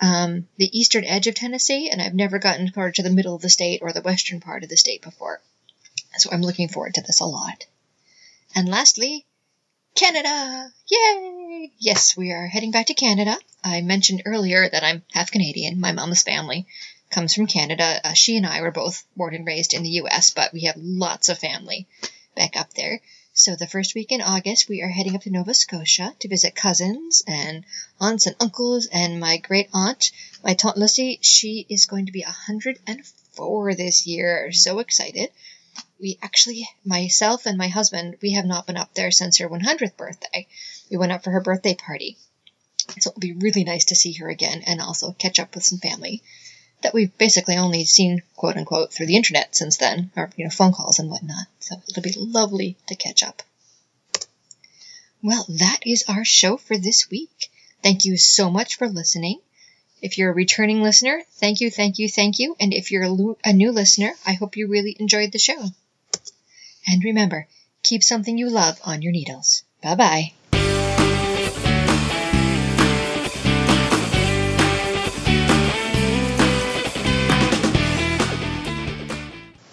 um, 0.00 0.48
the 0.56 0.76
eastern 0.76 1.04
edge 1.04 1.26
of 1.26 1.34
Tennessee, 1.34 1.90
and 1.90 2.02
I've 2.02 2.14
never 2.14 2.38
gotten 2.38 2.70
far 2.70 2.90
to 2.90 3.02
the 3.02 3.10
middle 3.10 3.34
of 3.34 3.42
the 3.42 3.50
state 3.50 3.82
or 3.82 3.92
the 3.92 4.00
western 4.00 4.40
part 4.40 4.64
of 4.64 4.68
the 4.68 4.76
state 4.76 5.02
before. 5.02 5.40
So 6.16 6.30
I'm 6.32 6.42
looking 6.42 6.68
forward 6.68 6.94
to 6.94 7.02
this 7.02 7.20
a 7.20 7.26
lot. 7.26 7.66
And 8.56 8.68
lastly, 8.68 9.26
Canada! 9.94 10.72
Yay! 10.88 11.70
Yes, 11.78 12.16
we 12.16 12.32
are 12.32 12.46
heading 12.46 12.70
back 12.70 12.86
to 12.86 12.94
Canada. 12.94 13.36
I 13.62 13.82
mentioned 13.82 14.22
earlier 14.24 14.68
that 14.68 14.82
I'm 14.82 15.02
half 15.12 15.30
Canadian. 15.30 15.78
My 15.78 15.92
mom's 15.92 16.22
family 16.22 16.66
comes 17.10 17.34
from 17.34 17.46
Canada. 17.46 18.00
Uh, 18.02 18.14
she 18.14 18.36
and 18.36 18.46
I 18.46 18.62
were 18.62 18.70
both 18.70 19.04
born 19.16 19.34
and 19.34 19.46
raised 19.46 19.74
in 19.74 19.82
the 19.82 19.90
U.S., 19.90 20.30
but 20.30 20.52
we 20.52 20.62
have 20.62 20.76
lots 20.76 21.28
of 21.28 21.38
family 21.38 21.86
back 22.34 22.56
up 22.56 22.72
there. 22.74 23.00
So 23.32 23.56
the 23.56 23.66
first 23.66 23.94
week 23.94 24.12
in 24.12 24.20
August, 24.20 24.68
we 24.68 24.82
are 24.82 24.88
heading 24.88 25.14
up 25.14 25.22
to 25.22 25.30
Nova 25.30 25.54
Scotia 25.54 26.14
to 26.18 26.28
visit 26.28 26.54
cousins 26.54 27.22
and 27.26 27.64
aunts 28.00 28.26
and 28.26 28.36
uncles 28.40 28.88
and 28.92 29.20
my 29.20 29.38
great 29.38 29.68
aunt, 29.72 30.10
my 30.44 30.54
Tante 30.54 30.78
Lucy. 30.78 31.18
She 31.22 31.66
is 31.68 31.86
going 31.86 32.06
to 32.06 32.12
be 32.12 32.22
104 32.22 33.74
this 33.74 34.06
year. 34.06 34.52
So 34.52 34.78
excited 34.78 35.30
we 36.00 36.18
actually, 36.22 36.68
myself 36.84 37.46
and 37.46 37.58
my 37.58 37.68
husband, 37.68 38.16
we 38.22 38.32
have 38.32 38.46
not 38.46 38.66
been 38.66 38.76
up 38.76 38.94
there 38.94 39.10
since 39.10 39.38
her 39.38 39.48
100th 39.48 39.96
birthday. 39.96 40.46
We 40.90 40.96
went 40.96 41.12
up 41.12 41.22
for 41.22 41.30
her 41.30 41.40
birthday 41.40 41.74
party. 41.74 42.16
So 42.98 43.10
it'll 43.10 43.20
be 43.20 43.34
really 43.34 43.64
nice 43.64 43.86
to 43.86 43.94
see 43.94 44.12
her 44.14 44.28
again 44.28 44.62
and 44.66 44.80
also 44.80 45.12
catch 45.12 45.38
up 45.38 45.54
with 45.54 45.64
some 45.64 45.78
family 45.78 46.22
that 46.82 46.94
we've 46.94 47.16
basically 47.18 47.56
only 47.56 47.84
seen, 47.84 48.22
quote 48.36 48.56
unquote, 48.56 48.92
through 48.92 49.06
the 49.06 49.16
internet 49.16 49.54
since 49.54 49.76
then, 49.76 50.10
or, 50.16 50.30
you 50.36 50.44
know, 50.44 50.50
phone 50.50 50.72
calls 50.72 50.98
and 50.98 51.10
whatnot. 51.10 51.46
So 51.60 51.76
it'll 51.88 52.02
be 52.02 52.14
lovely 52.16 52.76
to 52.86 52.94
catch 52.94 53.22
up. 53.22 53.42
Well, 55.22 55.44
that 55.48 55.80
is 55.84 56.04
our 56.08 56.24
show 56.24 56.56
for 56.56 56.78
this 56.78 57.10
week. 57.10 57.50
Thank 57.82 58.04
you 58.04 58.16
so 58.16 58.50
much 58.50 58.76
for 58.76 58.88
listening. 58.88 59.40
If 60.02 60.16
you're 60.16 60.30
a 60.30 60.34
returning 60.34 60.82
listener, 60.82 61.22
thank 61.34 61.60
you, 61.60 61.70
thank 61.70 61.98
you, 61.98 62.08
thank 62.08 62.38
you. 62.38 62.56
And 62.58 62.72
if 62.72 62.90
you're 62.90 63.36
a 63.44 63.52
new 63.52 63.70
listener, 63.70 64.12
I 64.26 64.32
hope 64.32 64.56
you 64.56 64.66
really 64.66 64.96
enjoyed 64.98 65.32
the 65.32 65.38
show. 65.38 65.62
And 66.86 67.04
remember, 67.04 67.46
keep 67.82 68.02
something 68.02 68.38
you 68.38 68.48
love 68.48 68.80
on 68.84 69.02
your 69.02 69.12
needles. 69.12 69.62
Bye 69.82 69.94
bye. 69.94 70.32